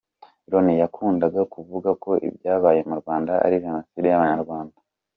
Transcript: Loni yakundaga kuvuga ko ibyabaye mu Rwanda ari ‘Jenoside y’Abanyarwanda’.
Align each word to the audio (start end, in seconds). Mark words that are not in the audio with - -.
Loni 0.49 0.73
yakundaga 0.81 1.41
kuvuga 1.53 1.89
ko 2.03 2.11
ibyabaye 2.27 2.79
mu 2.89 2.95
Rwanda 3.01 3.33
ari 3.45 3.55
‘Jenoside 3.63 4.05
y’Abanyarwanda’. 4.09 4.75